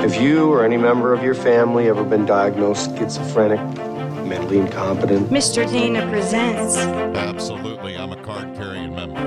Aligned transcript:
Have 0.00 0.14
you 0.14 0.50
or 0.50 0.64
any 0.64 0.78
member 0.78 1.12
of 1.12 1.22
your 1.22 1.34
family 1.34 1.90
ever 1.90 2.02
been 2.02 2.24
diagnosed 2.24 2.96
schizophrenic, 2.96 3.60
mentally 4.24 4.58
incompetent? 4.58 5.28
Mr. 5.28 5.70
Dana 5.70 6.08
presents. 6.08 6.78
Absolutely. 6.78 7.98
I'm 7.98 8.10
a 8.10 8.16
card 8.24 8.56
carrying 8.56 8.94
member. 8.94 9.20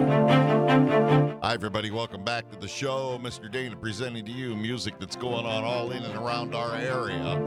Hi, 1.44 1.54
everybody. 1.54 1.91
Welcome 1.91 2.23
back 2.23 2.49
to 2.49 2.57
the 2.57 2.67
show. 2.67 3.20
Mr. 3.21 3.51
Dana 3.51 3.75
presenting 3.75 4.25
to 4.25 4.31
you 4.31 4.55
music 4.55 4.96
that's 4.99 5.15
going 5.15 5.46
on 5.46 5.63
all 5.63 5.91
in 5.91 6.01
and 6.01 6.16
around 6.16 6.55
our 6.55 6.76
area. 6.76 7.38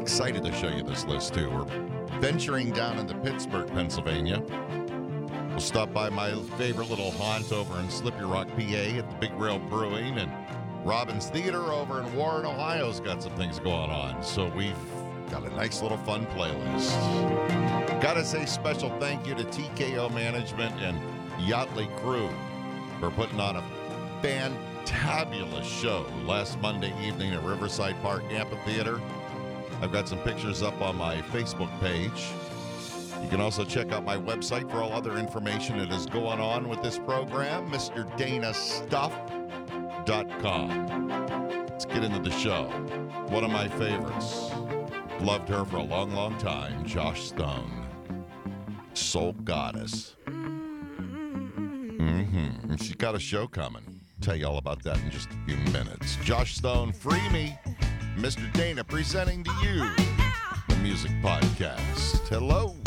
Excited 0.00 0.44
to 0.44 0.52
show 0.52 0.68
you 0.68 0.84
this 0.84 1.04
list, 1.06 1.34
too. 1.34 1.50
We're 1.50 1.64
venturing 2.20 2.70
down 2.70 2.98
into 3.00 3.16
Pittsburgh, 3.16 3.66
Pennsylvania. 3.70 4.40
We'll 5.48 5.58
stop 5.58 5.92
by 5.92 6.10
my 6.10 6.32
favorite 6.58 6.90
little 6.90 7.10
haunt 7.10 7.50
over 7.50 7.76
in 7.80 7.90
Slippery 7.90 8.26
Rock, 8.26 8.46
PA 8.50 8.62
at 8.62 9.10
the 9.10 9.16
Big 9.18 9.32
Rail 9.32 9.58
Brewing 9.58 10.18
and 10.18 10.30
Robins 10.84 11.30
Theater 11.30 11.72
over 11.72 12.02
in 12.02 12.14
Warren, 12.14 12.44
Ohio's 12.44 13.00
got 13.00 13.22
some 13.22 13.32
things 13.36 13.58
going 13.58 13.90
on. 13.90 14.22
So 14.22 14.48
we've 14.48 14.76
got 15.30 15.42
a 15.42 15.50
nice 15.56 15.80
little 15.80 15.96
fun 15.98 16.26
playlist. 16.26 16.92
Gotta 18.02 18.22
say 18.22 18.44
special 18.44 18.90
thank 19.00 19.26
you 19.26 19.34
to 19.34 19.44
TKO 19.44 20.12
Management 20.12 20.78
and 20.82 21.00
Yachtley 21.40 21.88
Crew 22.00 22.28
for 23.00 23.10
putting 23.10 23.40
on 23.40 23.56
a 23.56 23.64
fantabulous 24.20 25.64
show 25.64 26.04
last 26.26 26.60
Monday 26.60 26.92
evening 27.02 27.32
at 27.32 27.42
Riverside 27.42 27.96
Park 28.02 28.22
Amphitheater. 28.30 29.00
I've 29.80 29.90
got 29.90 30.06
some 30.06 30.18
pictures 30.18 30.62
up 30.62 30.78
on 30.82 30.96
my 30.96 31.22
Facebook 31.32 31.70
page. 31.80 32.28
You 33.22 33.30
can 33.30 33.40
also 33.40 33.64
check 33.64 33.90
out 33.90 34.04
my 34.04 34.18
website 34.18 34.70
for 34.70 34.82
all 34.82 34.92
other 34.92 35.16
information 35.16 35.78
that 35.78 35.90
is 35.90 36.04
going 36.04 36.40
on 36.40 36.68
with 36.68 36.82
this 36.82 36.98
program, 36.98 37.70
Let's 40.06 41.86
get 41.86 42.04
into 42.04 42.18
the 42.18 42.30
show. 42.30 42.64
One 43.28 43.42
of 43.42 43.50
my 43.50 43.68
favorites. 43.68 44.50
Loved 45.20 45.48
her 45.48 45.64
for 45.64 45.76
a 45.78 45.82
long, 45.82 46.12
long 46.12 46.36
time, 46.38 46.84
Joss 46.84 47.20
Stone. 47.20 47.86
Soul 48.92 49.32
Goddess. 49.44 50.16
Mm-hmm. 51.96 52.76
She's 52.76 52.96
got 52.96 53.14
a 53.14 53.18
show 53.18 53.46
coming. 53.46 54.00
Tell 54.20 54.36
you 54.36 54.46
all 54.46 54.58
about 54.58 54.82
that 54.82 54.98
in 55.00 55.10
just 55.10 55.30
a 55.30 55.38
few 55.46 55.56
minutes. 55.72 56.16
Joss 56.16 56.50
Stone, 56.50 56.92
Free 56.92 57.26
Me. 57.30 57.58
Mr. 58.16 58.52
Dana 58.52 58.84
presenting 58.84 59.42
to 59.42 59.50
you 59.62 59.88
the 60.68 60.76
Music 60.82 61.12
Podcast. 61.22 62.28
Hello. 62.28 62.83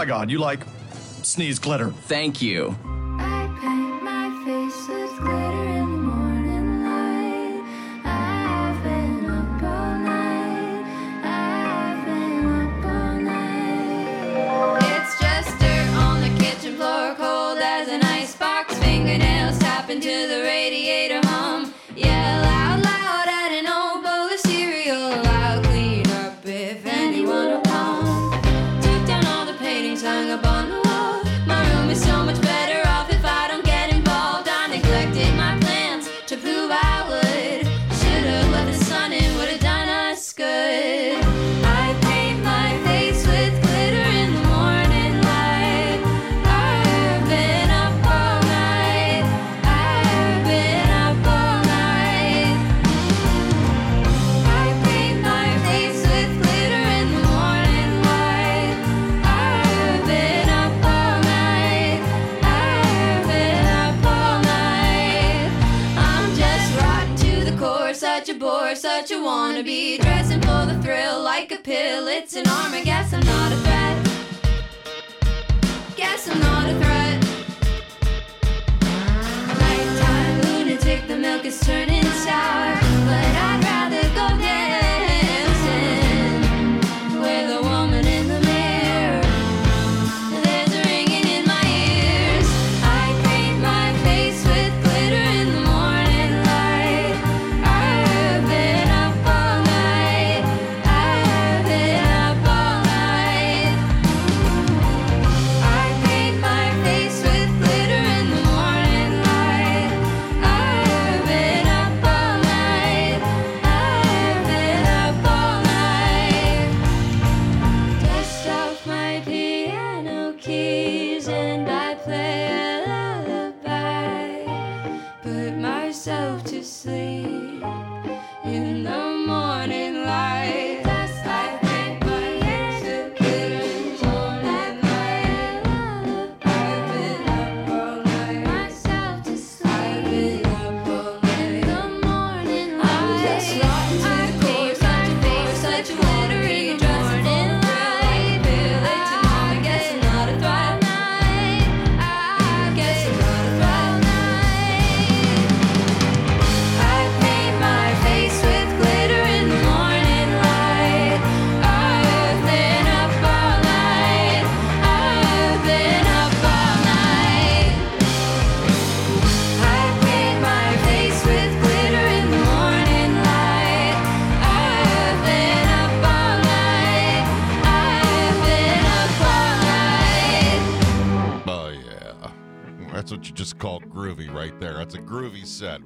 My 0.00 0.06
god, 0.06 0.30
you 0.30 0.38
like 0.38 0.60
sneeze 1.22 1.58
glitter. 1.58 1.90
Thank 1.90 2.40
you. 2.40 2.74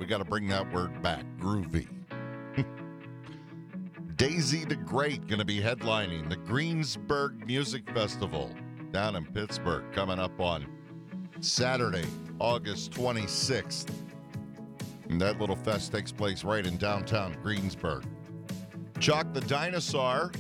We 0.05 0.09
got 0.09 0.19
to 0.19 0.25
bring 0.27 0.49
that 0.49 0.71
word 0.71 1.01
back 1.01 1.25
groovy. 1.41 1.89
Daisy 4.17 4.67
the 4.67 4.77
Great 4.77 5.27
going 5.29 5.39
to 5.39 5.47
be 5.47 5.63
headlining 5.63 6.29
the 6.29 6.37
Greensburg 6.37 7.47
Music 7.47 7.89
Festival 7.95 8.51
down 8.93 9.17
in 9.17 9.25
Pittsburgh 9.25 9.91
coming 9.95 10.19
up 10.19 10.39
on 10.39 10.67
Saturday, 11.41 12.05
August 12.39 12.91
26th. 12.91 13.91
And 15.09 15.19
that 15.23 15.41
little 15.41 15.57
fest 15.57 15.91
takes 15.91 16.13
place 16.13 16.45
right 16.45 16.67
in 16.67 16.77
downtown 16.77 17.39
Greensburg. 17.43 18.05
Chuck 19.01 19.33
the 19.33 19.41
Dinosaur 19.41 20.33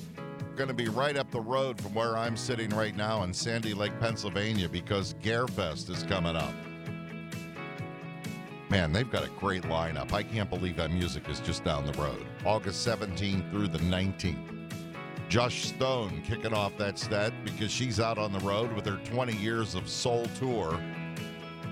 going 0.57 0.69
to 0.69 0.75
be 0.75 0.89
right 0.89 1.17
up 1.17 1.31
the 1.31 1.41
road 1.41 1.81
from 1.81 1.95
where 1.95 2.19
I'm 2.19 2.37
sitting 2.37 2.69
right 2.69 2.95
now 2.95 3.23
in 3.23 3.33
Sandy 3.33 3.73
Lake, 3.73 3.99
Pennsylvania, 3.99 4.69
because 4.69 5.15
Garefest 5.23 5.89
is 5.89 6.03
coming 6.03 6.37
up. 6.37 6.53
Man, 8.75 8.91
they've 8.91 9.09
got 9.09 9.25
a 9.25 9.29
great 9.39 9.63
lineup. 9.63 10.13
I 10.13 10.25
can't 10.25 10.51
believe 10.51 10.75
that 10.79 10.91
music 10.91 11.29
is 11.29 11.39
just 11.39 11.63
down 11.63 11.87
the 11.87 11.93
road. 11.93 12.27
August 12.45 12.85
17th 12.85 13.49
through 13.53 13.69
the 13.69 13.79
19th. 13.79 14.69
Joss 15.29 15.55
Stone 15.55 16.23
kicking 16.27 16.53
off 16.53 16.77
that 16.79 16.99
set 16.99 17.33
because 17.45 17.71
she's 17.71 18.01
out 18.01 18.19
on 18.19 18.33
the 18.33 18.41
road 18.41 18.73
with 18.73 18.85
her 18.87 18.97
20 19.05 19.33
years 19.37 19.77
of 19.77 19.89
soul 19.89 20.27
tour. 20.41 20.75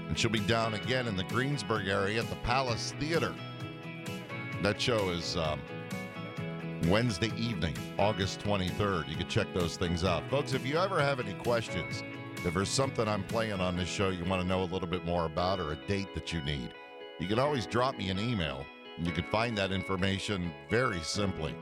And 0.07 0.17
she'll 0.17 0.31
be 0.31 0.39
down 0.39 0.75
again 0.75 1.09
in 1.09 1.17
the 1.17 1.25
Greensburg 1.25 1.89
area 1.89 2.21
at 2.21 2.31
the 2.31 2.37
Palace 2.37 2.95
Theater. 3.01 3.35
That 4.63 4.81
show 4.81 5.11
is 5.11 5.37
um, 5.37 5.61
Wednesday 6.87 7.33
evening, 7.37 7.75
August 7.99 8.39
23rd. 8.43 9.09
You 9.09 9.17
can 9.17 9.29
check 9.29 9.49
those 9.53 9.77
things 9.77 10.05
out. 10.05 10.23
Folks, 10.31 10.53
if 10.53 10.65
you 10.65 10.79
ever 10.79 11.01
have 11.01 11.19
any 11.19 11.35
questions, 11.35 12.05
if 12.45 12.55
there's 12.55 12.69
something 12.69 13.09
I'm 13.09 13.25
playing 13.25 13.61
on 13.61 13.77
this 13.77 13.89
show 13.89 14.11
you 14.11 14.25
want 14.25 14.41
to 14.41 14.47
know 14.47 14.63
a 14.63 14.71
little 14.71 14.87
bit 14.87 15.05
more 15.05 15.27
about 15.27 15.59
or 15.59 15.73
a 15.73 15.77
date 15.89 16.15
that 16.15 16.33
you 16.33 16.41
need, 16.43 16.73
you 17.23 17.29
can 17.29 17.39
always 17.39 17.67
drop 17.67 17.97
me 17.97 18.11
an 18.11 18.19
email. 18.19 18.67
And 18.97 19.07
you 19.07 19.13
can 19.13 19.23
find 19.25 19.57
that 19.57 19.71
information 19.71 20.53
very 20.69 20.99
simply. 21.01 21.55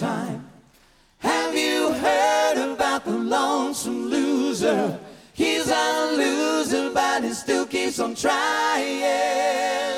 time. 0.00 0.42
Have 1.18 1.54
you 1.54 1.92
heard 1.92 2.72
about 2.72 3.04
the 3.04 3.10
lonesome 3.10 4.06
loser? 4.06 4.98
He's 5.34 5.68
a 5.68 6.12
loser, 6.16 6.90
but 6.94 7.22
he 7.22 7.34
still 7.34 7.66
keeps 7.66 8.00
on 8.00 8.14
trying. 8.14 9.89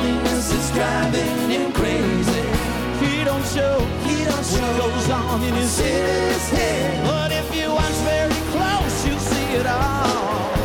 loneliness 0.00 0.52
is 0.52 0.70
driving 0.72 1.50
him 1.50 1.72
crazy. 1.72 2.44
He 3.04 3.24
don't 3.24 3.44
show, 3.46 3.78
he 4.06 4.24
don't 4.24 4.44
show 4.44 4.70
what 4.78 4.92
goes 4.94 5.10
on 5.10 5.42
in 5.42 5.54
his, 5.54 5.78
his 5.78 6.50
head. 6.50 7.04
But 7.04 7.32
if 7.32 7.54
you 7.54 7.70
watch 7.70 7.98
very 8.04 8.40
close, 8.52 9.06
you'll 9.06 9.18
see 9.18 9.56
it 9.56 9.66
all. 9.66 10.59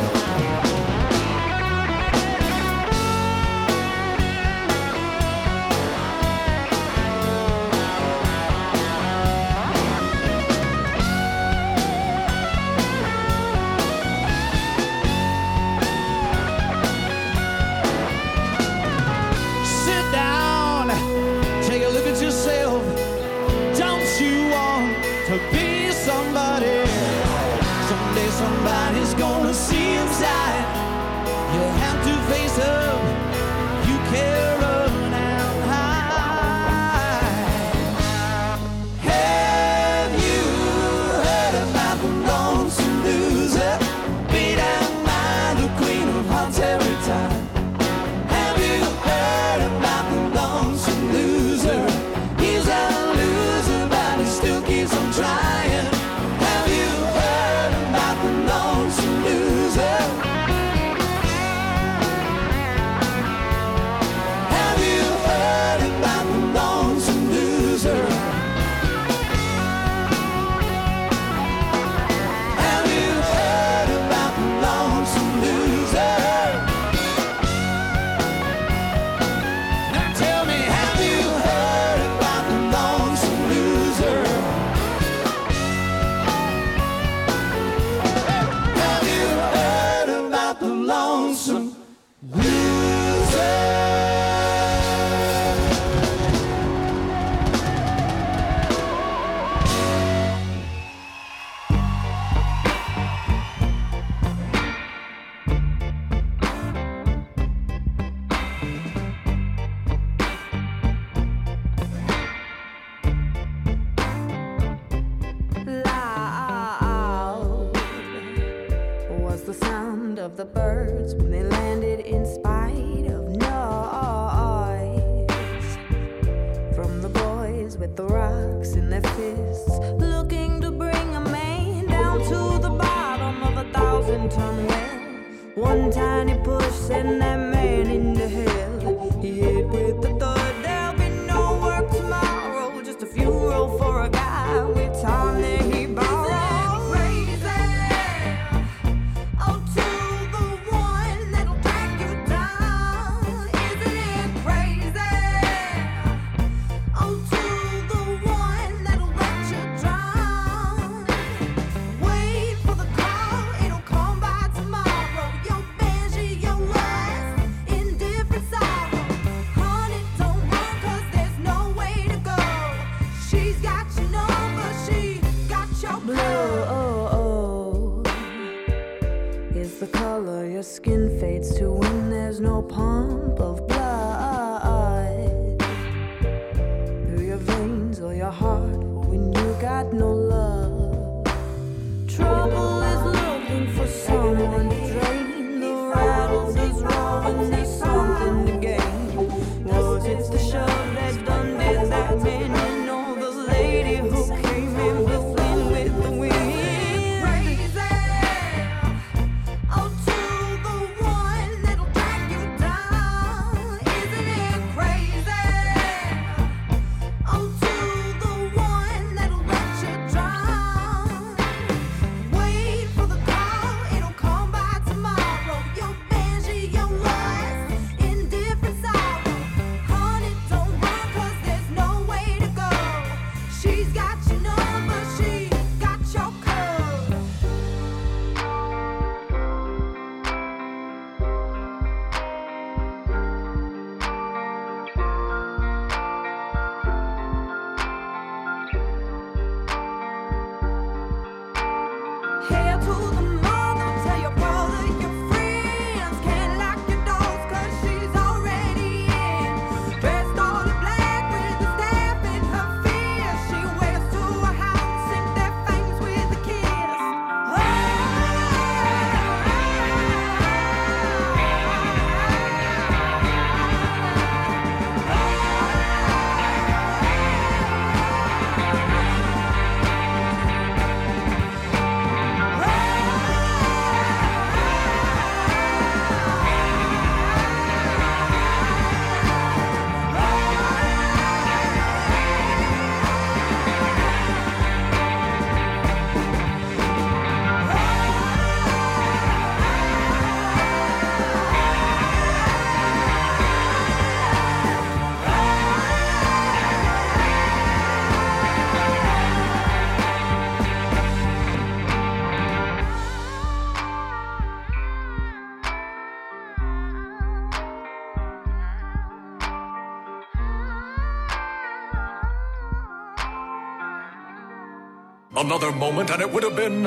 Another 325.46 325.72
moment 325.72 326.10
and 326.10 326.24
it 326.24 326.32
would 326.32 326.42
have 326.42 326.56
been 326.56 326.86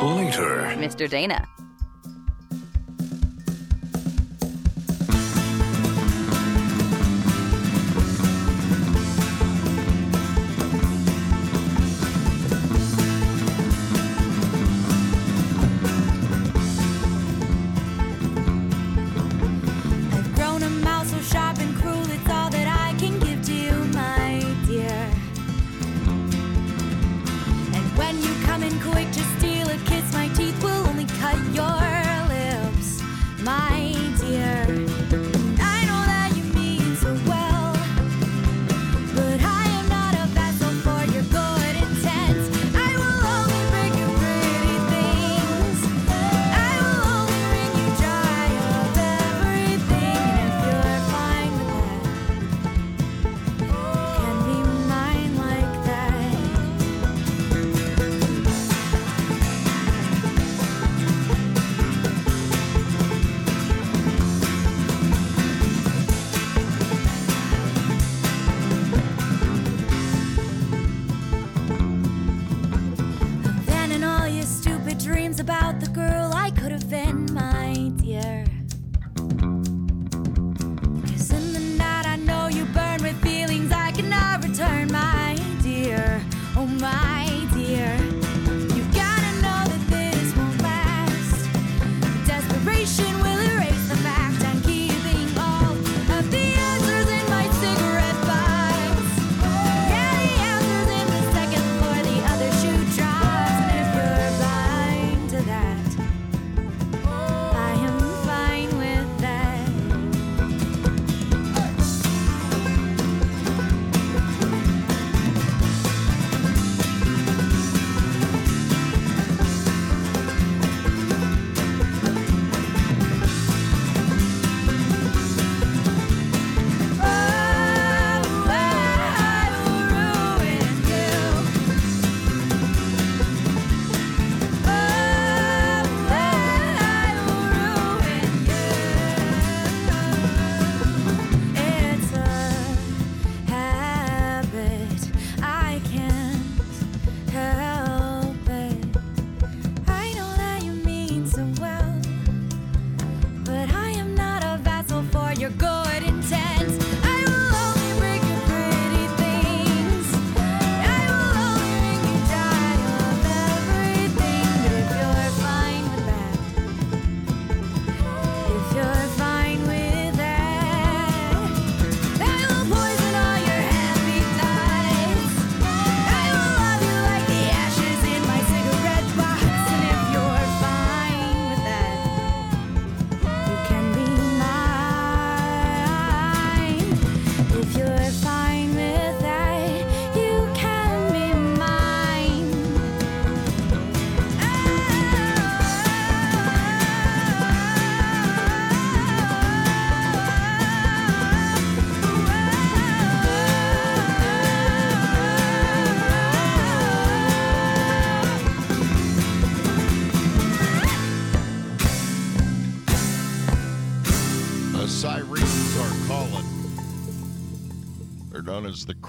later. 0.00 0.72
Mr. 0.80 1.06
Dana. 1.06 1.46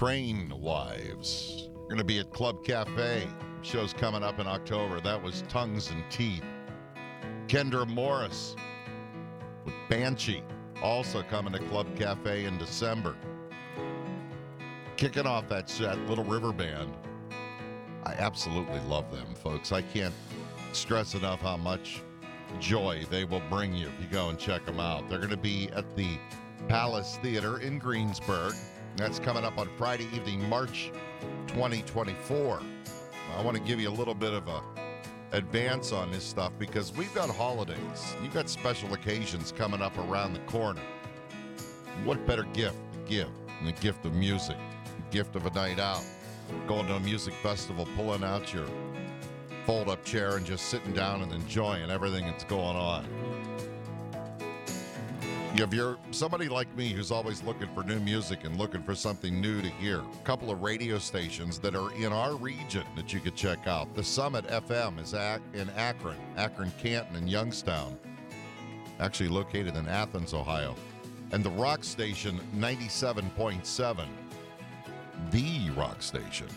Crane 0.02 0.52
Wives. 0.60 1.68
We're 1.76 1.84
going 1.84 1.98
to 1.98 2.04
be 2.04 2.18
at 2.18 2.32
Club 2.32 2.64
Cafe. 2.64 3.24
Show's 3.62 3.92
coming 3.92 4.24
up 4.24 4.40
in 4.40 4.48
October. 4.48 5.00
That 5.00 5.22
was 5.22 5.44
Tongues 5.48 5.92
and 5.92 6.02
Teeth. 6.10 6.42
Kendra 7.46 7.86
Morris 7.86 8.56
with 9.64 9.74
Banshee, 9.88 10.42
also 10.82 11.22
coming 11.22 11.52
to 11.52 11.60
Club 11.68 11.86
Cafe 11.96 12.46
in 12.46 12.58
December. 12.58 13.14
Kicking 14.96 15.24
off 15.24 15.48
that 15.50 15.70
set, 15.70 15.96
Little 16.08 16.24
River 16.24 16.52
Band. 16.52 16.92
I 18.02 18.14
absolutely 18.14 18.80
love 18.88 19.12
them, 19.12 19.36
folks. 19.36 19.70
I 19.70 19.82
can't 19.82 20.14
stress 20.72 21.14
enough 21.14 21.42
how 21.42 21.58
much 21.58 22.02
joy 22.58 23.04
they 23.08 23.22
will 23.22 23.42
bring 23.48 23.72
you 23.72 23.86
if 23.86 23.94
you 24.00 24.08
go 24.10 24.30
and 24.30 24.36
check 24.36 24.66
them 24.66 24.80
out. 24.80 25.08
They're 25.08 25.18
going 25.18 25.30
to 25.30 25.36
be 25.36 25.70
at 25.76 25.94
the 25.94 26.18
Palace 26.66 27.20
Theater 27.22 27.60
in 27.60 27.78
Greensburg. 27.78 28.54
That's 28.96 29.18
coming 29.18 29.42
up 29.42 29.58
on 29.58 29.68
Friday 29.78 30.06
evening, 30.14 30.46
March 30.48 30.92
2024. 31.48 32.60
I 33.36 33.42
want 33.42 33.56
to 33.56 33.62
give 33.62 33.80
you 33.80 33.88
a 33.88 33.90
little 33.90 34.14
bit 34.14 34.34
of 34.34 34.46
a 34.48 34.62
advance 35.32 35.92
on 35.92 36.12
this 36.12 36.22
stuff 36.22 36.52
because 36.58 36.92
we've 36.92 37.12
got 37.14 37.30
holidays. 37.30 38.14
You've 38.22 38.34
got 38.34 38.50
special 38.50 38.92
occasions 38.92 39.50
coming 39.50 39.80
up 39.80 39.96
around 39.96 40.34
the 40.34 40.40
corner. 40.40 40.82
What 42.04 42.26
better 42.26 42.42
gift 42.52 42.76
to 42.92 42.98
give 43.08 43.28
than 43.56 43.66
the 43.66 43.80
gift 43.80 44.04
of 44.04 44.12
music, 44.12 44.58
the 44.84 45.16
gift 45.16 45.36
of 45.36 45.46
a 45.46 45.50
night 45.50 45.78
out, 45.78 46.04
going 46.66 46.86
to 46.88 46.96
a 46.96 47.00
music 47.00 47.32
festival, 47.34 47.88
pulling 47.96 48.22
out 48.22 48.52
your 48.52 48.66
fold 49.64 49.88
up 49.88 50.04
chair 50.04 50.36
and 50.36 50.44
just 50.44 50.66
sitting 50.66 50.92
down 50.92 51.22
and 51.22 51.32
enjoying 51.32 51.90
everything 51.90 52.26
that's 52.26 52.44
going 52.44 52.76
on. 52.76 53.06
If 55.54 55.74
you're 55.74 55.98
somebody 56.12 56.48
like 56.48 56.74
me 56.76 56.88
who's 56.88 57.10
always 57.10 57.42
looking 57.42 57.68
for 57.74 57.84
new 57.84 58.00
music 58.00 58.44
and 58.44 58.56
looking 58.56 58.82
for 58.82 58.94
something 58.94 59.38
new 59.38 59.60
to 59.60 59.68
hear, 59.68 60.00
a 60.00 60.24
couple 60.24 60.50
of 60.50 60.62
radio 60.62 60.98
stations 60.98 61.58
that 61.58 61.76
are 61.76 61.92
in 61.92 62.10
our 62.10 62.36
region 62.36 62.84
that 62.96 63.12
you 63.12 63.20
could 63.20 63.36
check 63.36 63.66
out. 63.66 63.94
The 63.94 64.02
Summit 64.02 64.46
FM 64.46 64.98
is 64.98 65.12
in 65.12 65.68
Akron, 65.76 66.16
Akron, 66.38 66.72
Canton, 66.78 67.16
and 67.16 67.28
Youngstown, 67.28 67.98
actually 68.98 69.28
located 69.28 69.76
in 69.76 69.86
Athens, 69.88 70.32
Ohio. 70.32 70.74
And 71.32 71.44
the 71.44 71.50
Rock 71.50 71.84
Station 71.84 72.40
97.7, 72.56 74.06
the 75.30 75.70
Rock 75.76 76.02
Station. 76.02 76.48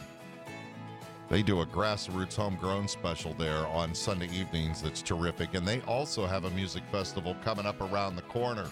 They 1.27 1.43
do 1.43 1.61
a 1.61 1.65
grassroots 1.65 2.35
homegrown 2.35 2.87
special 2.87 3.33
there 3.33 3.67
on 3.67 3.93
Sunday 3.93 4.29
evenings 4.31 4.81
that's 4.81 5.01
terrific. 5.01 5.53
And 5.53 5.67
they 5.67 5.81
also 5.81 6.25
have 6.25 6.45
a 6.45 6.51
music 6.51 6.83
festival 6.91 7.35
coming 7.43 7.65
up 7.65 7.81
around 7.81 8.15
the 8.15 8.21
corner 8.21 8.67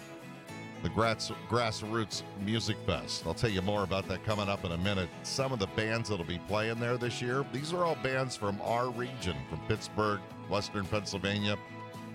the 0.84 0.90
Grass, 0.90 1.32
Grassroots 1.48 2.22
Music 2.44 2.76
Fest. 2.86 3.26
I'll 3.26 3.32
tell 3.32 3.48
you 3.48 3.62
more 3.62 3.84
about 3.84 4.06
that 4.08 4.22
coming 4.22 4.50
up 4.50 4.66
in 4.66 4.72
a 4.72 4.76
minute. 4.76 5.08
Some 5.22 5.50
of 5.50 5.58
the 5.58 5.66
bands 5.68 6.10
that'll 6.10 6.26
be 6.26 6.38
playing 6.46 6.78
there 6.78 6.98
this 6.98 7.22
year, 7.22 7.42
these 7.54 7.72
are 7.72 7.84
all 7.84 7.96
bands 8.02 8.36
from 8.36 8.60
our 8.62 8.90
region, 8.90 9.34
from 9.48 9.60
Pittsburgh, 9.66 10.20
Western 10.50 10.84
Pennsylvania, 10.84 11.56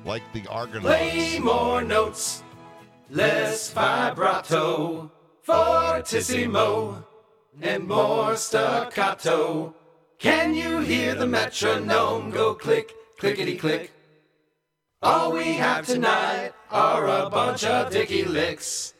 like 0.06 0.22
the 0.34 0.46
Argonauts. 0.48 0.86
Play 0.86 1.40
more 1.40 1.82
notes, 1.82 2.44
less 3.10 3.72
vibrato, 3.72 5.12
fortissimo, 5.42 7.04
and 7.64 7.88
more 7.88 8.36
staccato. 8.36 9.74
Can 10.20 10.54
you 10.54 10.82
hear 10.82 11.16
the 11.16 11.26
metronome 11.26 12.30
go 12.30 12.54
click, 12.54 12.94
clickety 13.18 13.58
click? 13.58 13.92
All 15.02 15.32
we 15.32 15.54
have 15.54 15.88
tonight 15.88 16.52
are 16.72 17.08
a 17.08 17.30
bunch 17.30 17.64
of 17.64 17.92
dicky 17.92 18.24
licks. 18.24 18.94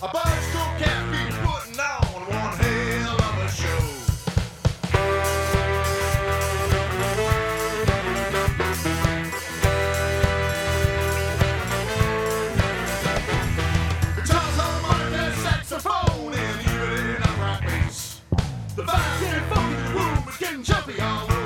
A 0.00 0.06
buzz 0.06 0.46
cool 0.52 0.62
caffeine 0.78 1.32
putting 1.42 1.80
on 1.80 2.22
one 2.28 2.56
hell 2.56 3.16
of 3.16 3.38
a 3.42 3.50
show. 3.50 3.82
The 18.76 18.84
vibes 18.84 19.20
getting 19.20 19.42
funky, 19.50 19.74
the 19.82 19.90
room 19.98 20.28
is 20.28 20.36
getting 20.36 20.62
jumpy 20.62 21.00
all 21.00 21.37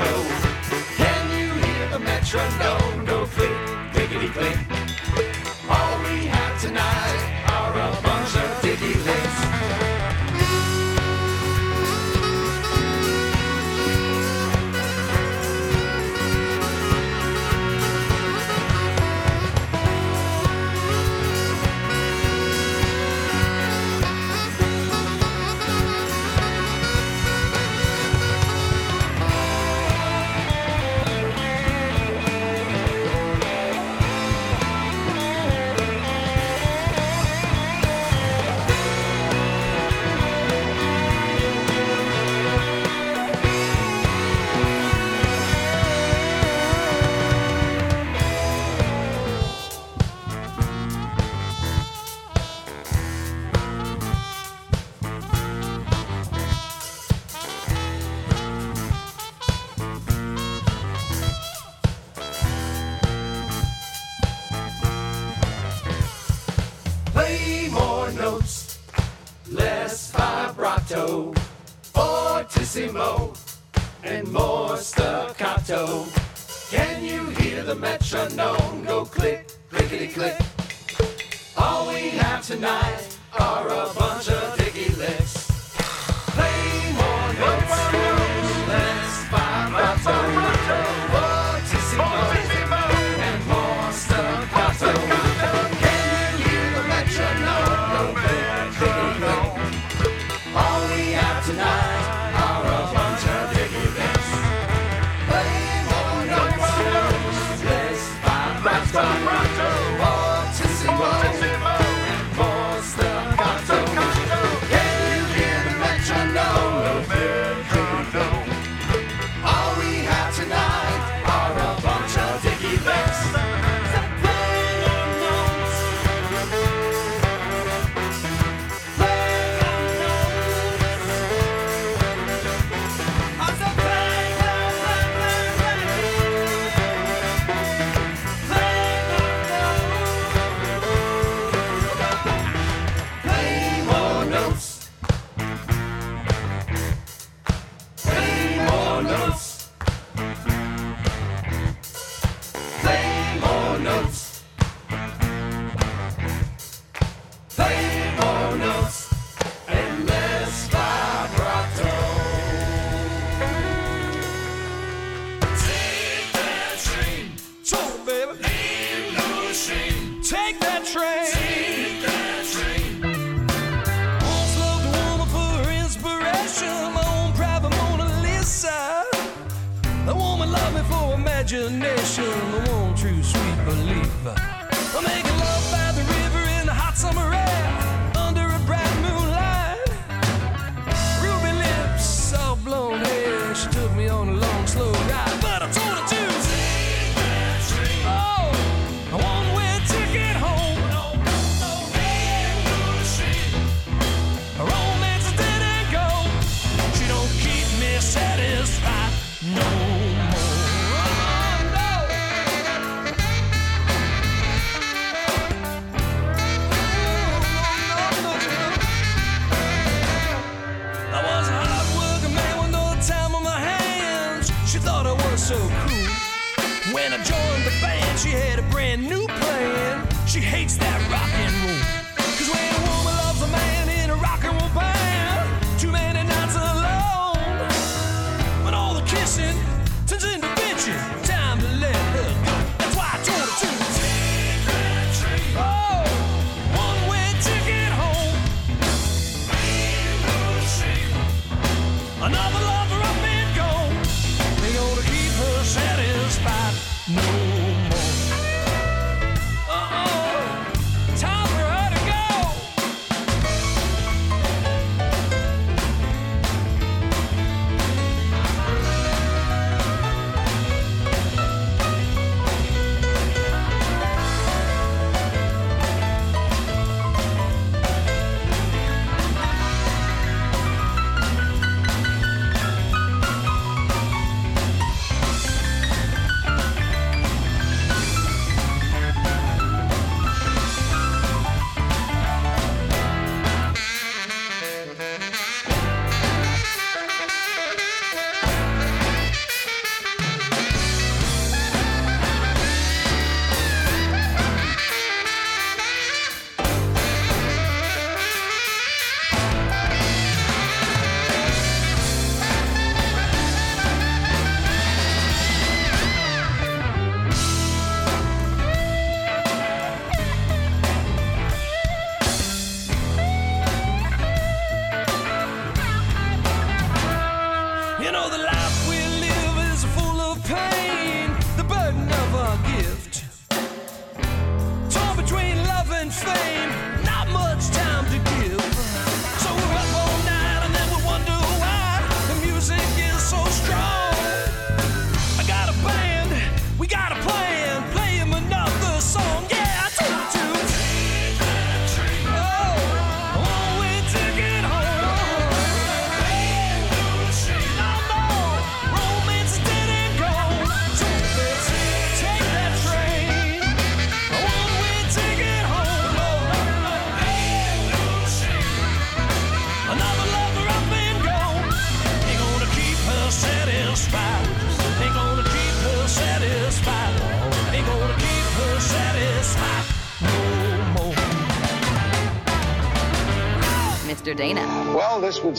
Can 0.00 1.30
you 1.38 1.52
hear 1.52 1.88
the 1.90 1.98
metronome 1.98 3.04
go 3.04 3.26
click, 3.26 3.50
clickety 3.92 4.28
click? 4.28 4.69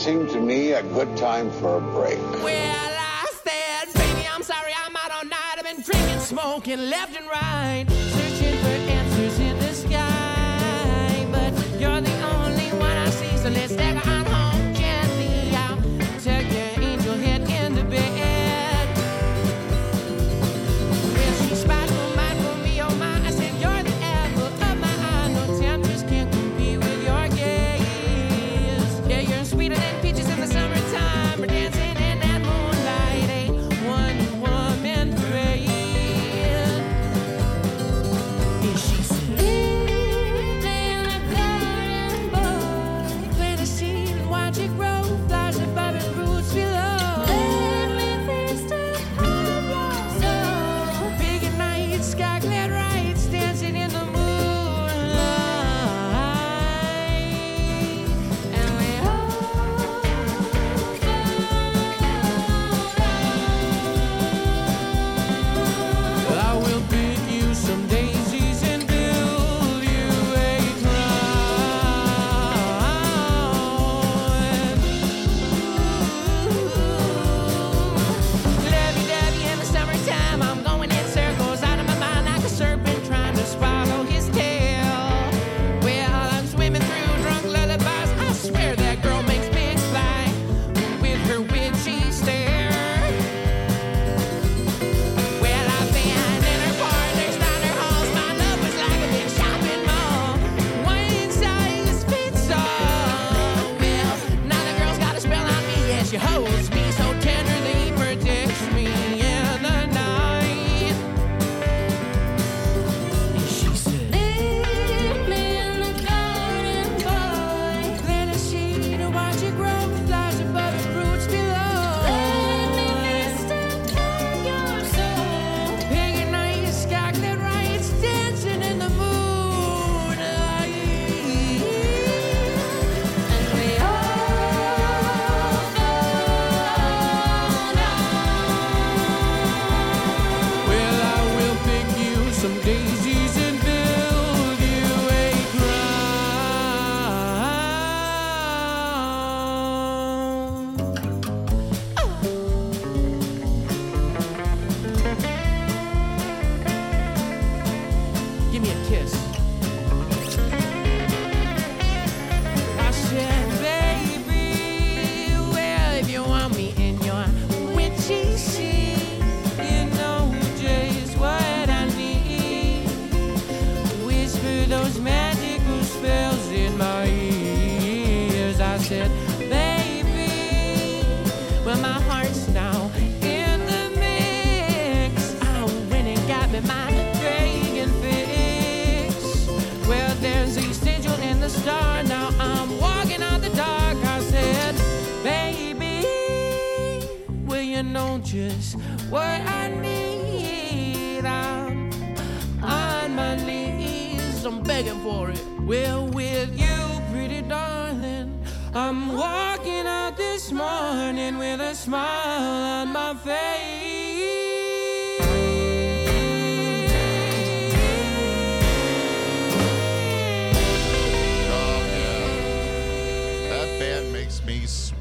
Well, 0.04 0.18
this 0.18 0.24
would 0.24 0.30
seem 0.30 0.40
to 0.40 0.46
me 0.46 0.72
a 0.72 0.82
good 0.82 1.16
time 1.16 1.50
for 1.50 1.76
a 1.76 1.91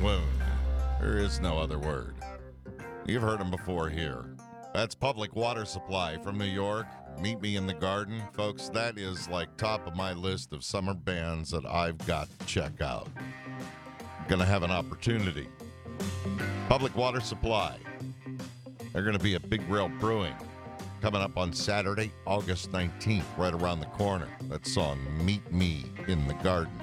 swoon. 0.02 0.24
There 1.00 1.20
is 1.20 1.40
no 1.40 1.60
other 1.60 1.78
word. 1.78 2.16
You've 3.06 3.22
heard 3.22 3.40
them 3.40 3.52
before 3.52 3.88
here. 3.88 4.36
That's 4.74 4.96
Public 4.96 5.36
Water 5.36 5.64
Supply 5.64 6.18
from 6.18 6.40
New 6.40 6.46
York. 6.46 6.88
Meet 7.20 7.40
Me 7.40 7.56
in 7.56 7.68
the 7.68 7.76
Garden. 7.76 8.20
Folks, 8.34 8.70
that 8.70 8.98
is 8.98 9.30
like 9.30 9.56
top 9.58 9.86
of 9.86 9.96
my 9.96 10.14
list 10.14 10.54
of 10.54 10.64
summer 10.64 10.96
bands 10.96 11.52
that 11.52 11.68
I've 11.68 12.00
got 12.08 12.28
to 12.40 12.46
check 12.48 12.82
out. 12.82 13.10
Gonna 14.28 14.44
have 14.44 14.64
an 14.64 14.72
opportunity. 14.72 15.48
Public 16.68 16.96
Water 16.96 17.20
Supply. 17.20 17.78
They're 18.94 19.04
gonna 19.04 19.20
be 19.20 19.36
at 19.36 19.48
Big 19.52 19.62
Rail 19.70 19.88
Brewing 20.00 20.34
coming 21.00 21.22
up 21.22 21.38
on 21.38 21.54
Saturday, 21.54 22.12
August 22.26 22.72
19th, 22.72 23.38
right 23.38 23.54
around 23.54 23.82
the 23.82 23.86
corner. 23.88 24.30
That's 24.50 24.78
on 24.78 25.00
Meet 25.24 25.52
Me 25.54 25.86
in 26.08 26.28
the 26.28 26.34
Garden. 26.36 26.74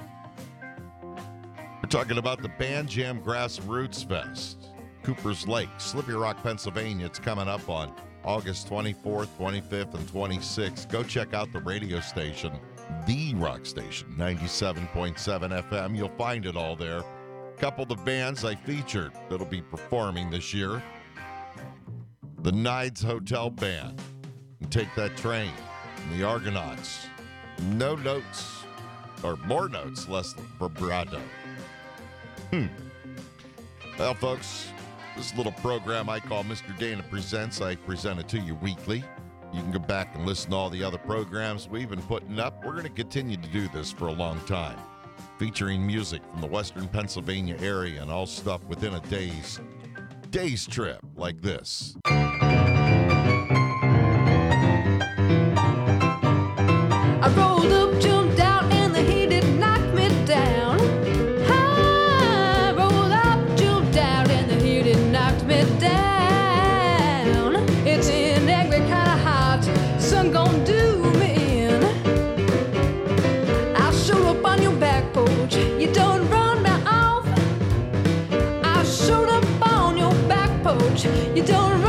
We're 1.81 1.87
talking 1.89 2.17
about 2.17 2.41
the 2.41 2.49
Band 2.49 2.89
Jam 2.89 3.21
Grassroots 3.21 4.05
Fest, 4.07 4.67
Cooper's 5.01 5.47
Lake, 5.47 5.69
Slippery 5.77 6.15
Rock, 6.15 6.43
Pennsylvania. 6.43 7.05
It's 7.05 7.19
coming 7.19 7.47
up 7.47 7.69
on 7.69 7.93
August 8.25 8.69
24th, 8.69 9.29
25th, 9.39 9.93
and 9.93 10.05
26th. 10.09 10.89
Go 10.89 11.03
check 11.03 11.33
out 11.33 11.53
the 11.53 11.61
radio 11.61 12.01
station, 12.01 12.51
The 13.07 13.33
Rock 13.35 13.65
Station, 13.65 14.13
97.7 14.17 15.15
FM. 15.69 15.95
You'll 15.95 16.09
find 16.09 16.45
it 16.45 16.57
all 16.57 16.75
there. 16.75 16.97
A 16.99 17.57
Couple 17.57 17.83
of 17.83 17.89
the 17.89 17.95
bands 17.95 18.43
I 18.43 18.55
featured 18.55 19.13
that'll 19.29 19.45
be 19.45 19.61
performing 19.61 20.29
this 20.29 20.53
year 20.53 20.83
the 22.41 22.51
Nied's 22.51 23.01
Hotel 23.01 23.49
Band, 23.49 24.01
and 24.59 24.71
Take 24.71 24.93
That 24.95 25.15
Train, 25.15 25.51
and 25.97 26.19
the 26.19 26.25
Argonauts. 26.25 27.07
No 27.71 27.95
notes, 27.95 28.63
or 29.23 29.37
more 29.45 29.67
notes, 29.69 30.07
less 30.07 30.33
vibrato. 30.57 31.21
Hmm. 32.51 32.65
Well, 33.97 34.15
folks, 34.15 34.71
this 35.15 35.35
little 35.35 35.51
program 35.51 36.09
I 36.09 36.19
call 36.19 36.43
Mr. 36.43 36.75
Dana 36.77 37.03
Presents, 37.03 37.61
I 37.61 37.75
present 37.75 38.19
it 38.19 38.27
to 38.29 38.39
you 38.39 38.55
weekly. 38.55 39.03
You 39.53 39.61
can 39.61 39.71
go 39.71 39.79
back 39.79 40.15
and 40.15 40.25
listen 40.25 40.51
to 40.51 40.55
all 40.57 40.69
the 40.69 40.83
other 40.83 40.97
programs 40.97 41.67
we've 41.67 41.89
been 41.89 42.01
putting 42.03 42.39
up. 42.39 42.63
We're 42.63 42.71
going 42.71 42.83
to 42.83 42.89
continue 42.89 43.37
to 43.37 43.47
do 43.49 43.67
this 43.67 43.91
for 43.91 44.07
a 44.07 44.11
long 44.11 44.39
time, 44.41 44.77
featuring 45.37 45.85
music 45.85 46.21
from 46.31 46.41
the 46.41 46.47
Western 46.47 46.87
Pennsylvania 46.87 47.57
area 47.59 48.01
and 48.01 48.09
all 48.09 48.25
stuff 48.25 48.63
within 48.65 48.93
a 48.95 48.99
day's 49.01 49.59
day's 50.31 50.65
trip 50.65 50.99
like 51.15 51.41
this. 51.41 51.95
I 57.21 57.33
rolled 57.35 57.71
up, 57.71 57.99
you 81.05 81.43
don't 81.45 81.88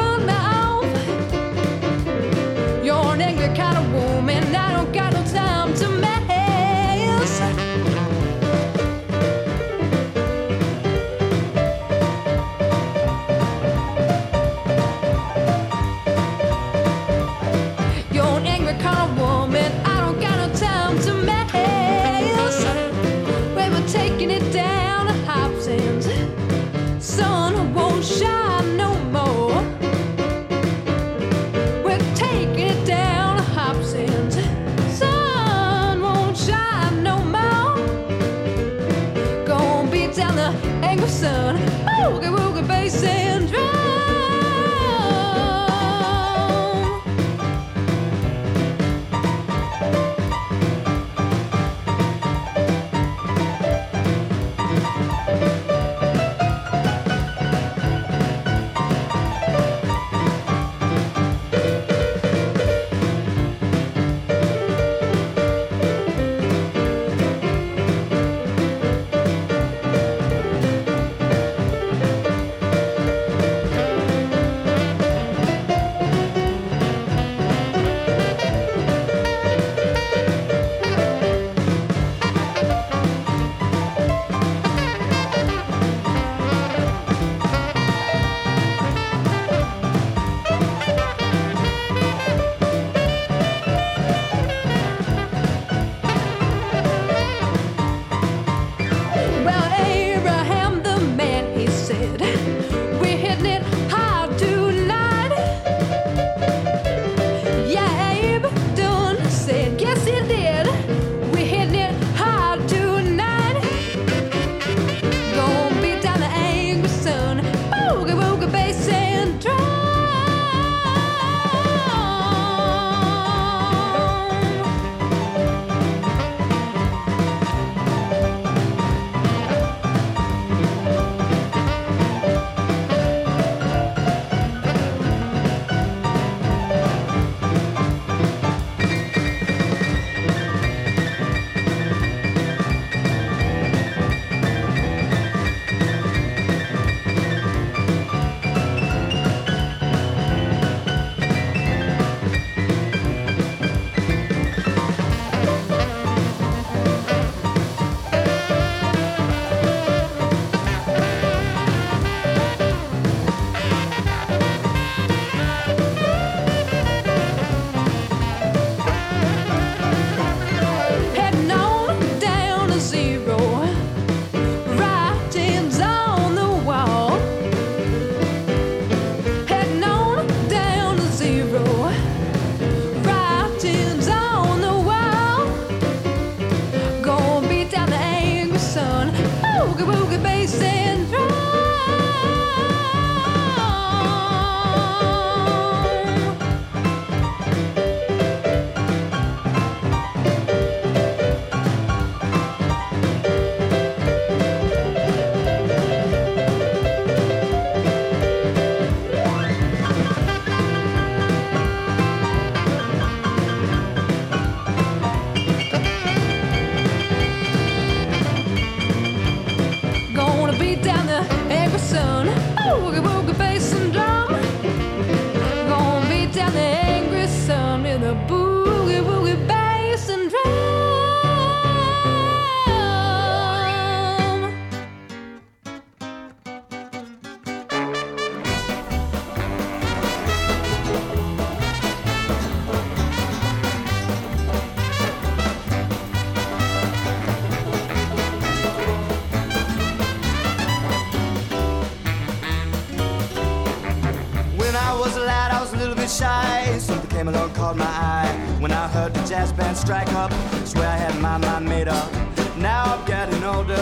The 259.13 259.27
jazz 259.29 259.53
band 259.53 259.77
strike 259.77 260.13
up, 260.15 260.33
swear 260.65 260.89
I 260.89 260.97
had 260.97 261.21
my 261.21 261.37
mind 261.39 261.67
made 261.67 261.89
up. 261.89 262.11
Now 262.57 262.97
I'm 262.97 263.05
getting 263.07 263.43
older, 263.43 263.75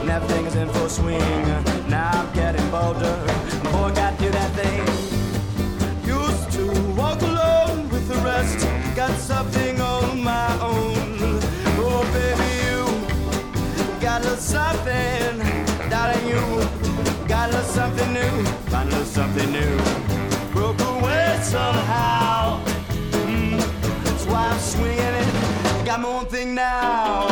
and 0.00 0.08
everything 0.10 0.46
is 0.46 0.54
in 0.54 0.68
full 0.68 0.88
swing. 0.88 1.20
Now 1.88 2.10
I'm 2.12 2.32
getting 2.32 2.68
bolder, 2.70 3.16
boy, 3.64 3.90
got 3.94 4.18
do 4.18 4.30
that 4.30 4.50
thing. 4.52 4.80
Used 6.06 6.50
to 6.52 6.64
walk 6.94 7.20
alone 7.22 7.88
with 7.90 8.06
the 8.08 8.16
rest, 8.24 8.66
got 8.94 9.12
something 9.18 9.80
on 9.80 10.22
my 10.22 10.52
own. 10.60 11.40
Oh, 11.84 12.02
baby, 12.16 12.50
you 12.64 14.00
got 14.00 14.20
a 14.20 14.24
little 14.24 14.38
something, 14.38 15.38
darling, 15.90 16.26
you 16.28 16.42
got 17.26 17.50
a 17.50 17.52
little 17.52 17.72
something 17.78 18.12
new, 18.12 18.44
find 18.70 18.88
a 18.88 18.92
little 18.92 19.04
something 19.04 19.50
new. 19.50 19.76
Broke 20.52 20.80
away 20.80 21.40
somehow. 21.42 22.21
Now, 26.54 27.31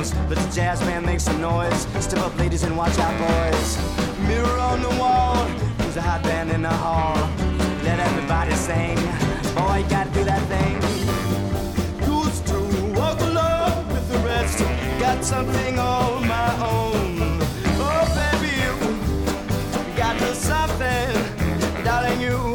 games. 0.00 0.14
Let 0.28 0.38
the 0.38 0.54
jazz 0.54 0.80
band 0.80 1.06
make 1.06 1.20
some 1.20 1.40
noise. 1.40 1.86
Step 2.00 2.20
up, 2.20 2.36
ladies, 2.38 2.62
and 2.62 2.76
watch 2.76 2.98
out, 2.98 3.14
boys. 3.18 3.78
Mirror 4.26 4.58
on 4.58 4.82
the 4.82 4.88
wall. 5.00 5.36
Who's 5.82 5.96
a 5.96 6.02
hot 6.02 6.22
band 6.22 6.50
in 6.50 6.62
the 6.62 6.68
hall? 6.68 7.16
Let 7.84 7.98
everybody 8.00 8.54
sing. 8.54 8.96
Boy, 9.54 9.84
gotta 9.88 10.10
do 10.10 10.24
that 10.24 10.42
thing. 10.52 10.76
Used 12.06 12.46
to 12.48 12.58
walk 12.98 13.20
alone 13.20 13.88
with 13.88 14.10
the 14.10 14.18
rest. 14.18 14.58
Got 14.98 15.24
something 15.24 15.78
on 15.78 16.26
my 16.26 16.50
own. 16.62 17.38
Oh, 17.82 18.04
baby, 18.18 18.52
you 18.64 19.96
got 19.96 20.18
little 20.20 20.34
something. 20.34 21.84
Darling, 21.84 22.20
you 22.20 22.54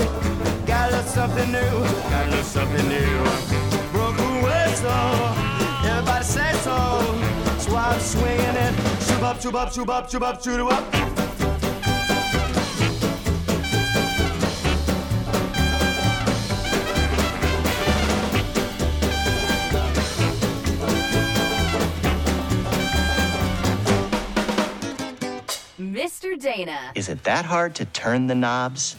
got 0.65 0.91
little 0.91 1.07
something 1.07 1.51
new. 1.51 1.75
Got 2.09 2.29
little 2.29 2.43
something 2.43 2.87
new. 2.87 3.54
So 7.95 8.01
I'm 8.01 8.01
swinging 8.01 8.55
it. 8.55 8.73
Shoop 9.03 9.21
up, 9.21 9.41
shoop 9.41 9.53
up, 9.55 9.71
shoop 9.71 9.89
up, 9.89 10.09
shoop 10.09 10.21
up, 10.21 10.43
shoot 10.43 10.59
up. 10.59 10.83
Mr. 25.79 26.37
Dana. 26.37 26.91
Is 26.95 27.07
it 27.07 27.23
that 27.23 27.45
hard 27.45 27.75
to 27.75 27.85
turn 27.85 28.27
the 28.27 28.35
knobs? 28.35 28.97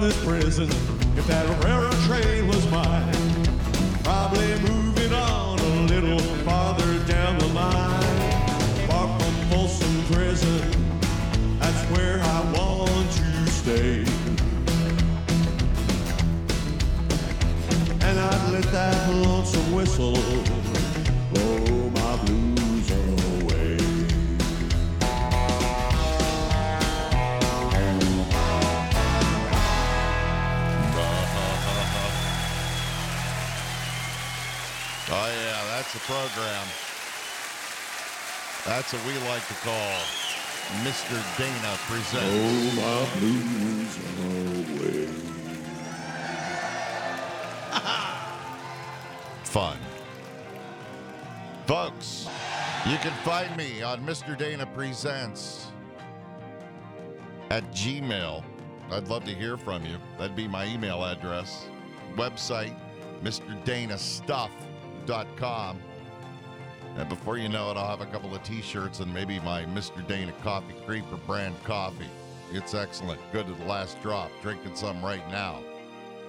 This 0.00 0.24
prison, 0.24 0.68
if 1.18 1.26
that 1.26 1.64
railroad 1.64 1.92
train 2.06 2.46
was 2.46 2.70
mine, 2.70 3.19
the 35.92 35.98
program. 36.00 36.66
That's 38.64 38.92
what 38.92 39.04
we 39.06 39.14
like 39.28 39.44
to 39.48 39.54
call 39.54 39.96
Mr. 40.84 41.18
Dana 41.36 41.76
Presents. 41.88 42.76
my 42.76 43.08
blues 43.18 43.98
away. 44.78 45.06
Fun. 49.44 49.78
Folks, 51.66 52.28
you 52.86 52.96
can 52.98 53.12
find 53.24 53.56
me 53.56 53.82
on 53.82 54.00
Mr. 54.06 54.38
Dana 54.38 54.66
Presents 54.66 55.72
at 57.50 57.68
Gmail. 57.72 58.44
I'd 58.92 59.08
love 59.08 59.24
to 59.24 59.34
hear 59.34 59.56
from 59.56 59.84
you. 59.84 59.96
That'd 60.18 60.36
be 60.36 60.46
my 60.46 60.66
email 60.66 61.02
address. 61.04 61.66
Website, 62.14 62.76
MrDanaStuff.com. 65.06 65.80
And 66.96 67.08
before 67.08 67.38
you 67.38 67.48
know 67.48 67.70
it, 67.70 67.76
I'll 67.76 67.88
have 67.88 68.00
a 68.00 68.10
couple 68.10 68.34
of 68.34 68.42
t 68.42 68.60
shirts 68.60 69.00
and 69.00 69.12
maybe 69.12 69.38
my 69.40 69.64
Mr. 69.64 70.06
Dana 70.06 70.32
Coffee 70.42 70.74
Creeper 70.86 71.16
brand 71.26 71.54
coffee. 71.64 72.10
It's 72.52 72.74
excellent. 72.74 73.20
Good 73.32 73.46
to 73.46 73.52
the 73.52 73.64
last 73.64 74.00
drop. 74.02 74.30
Drinking 74.42 74.74
some 74.74 75.04
right 75.04 75.26
now. 75.30 75.60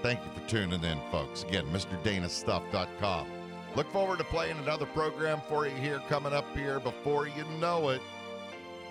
Thank 0.04 0.20
you 0.20 0.32
for 0.40 0.48
tuning 0.48 0.84
in, 0.84 1.00
folks. 1.12 1.44
Again, 1.44 1.66
MrDanaStuff.com. 1.72 3.28
Look 3.76 3.92
forward 3.92 4.20
to 4.20 4.24
playing 4.26 4.58
another 4.60 4.86
program 4.86 5.42
for 5.48 5.66
you 5.66 5.76
here 5.76 6.00
coming 6.10 6.34
up 6.34 6.46
here 6.56 6.80
before 6.80 7.28
you 7.28 7.44
know 7.60 7.90
it. 7.90 8.02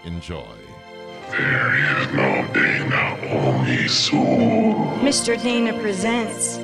Enjoy. 0.05 0.57
There 1.31 1.76
is 1.76 2.12
no 2.12 2.49
Dana, 2.53 3.18
only 3.31 3.87
soon. 3.87 4.74
Mr. 5.01 5.41
Dana 5.41 5.78
presents 5.78 6.59